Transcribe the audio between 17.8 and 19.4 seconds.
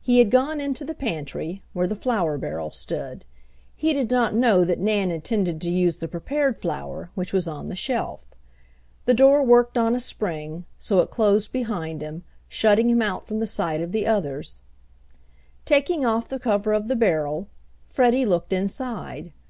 Freddie looked inside.